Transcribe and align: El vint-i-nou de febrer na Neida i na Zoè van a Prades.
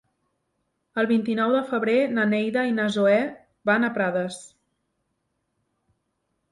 El 1.01 1.07
vint-i-nou 1.11 1.53
de 1.57 1.61
febrer 1.67 1.95
na 2.15 2.25
Neida 2.31 2.65
i 2.71 2.73
na 2.81 2.89
Zoè 2.97 3.21
van 3.73 3.87
a 3.87 3.93
Prades. 4.01 4.43